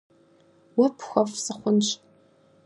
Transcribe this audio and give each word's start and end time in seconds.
-Уэ 0.77 0.87
пхуэфӏ 0.97 1.35
сыхъунщ. 1.43 1.87